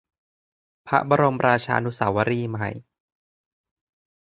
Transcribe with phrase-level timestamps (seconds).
[0.87, 2.69] พระบรมราชานุสาวรีย์ใหม่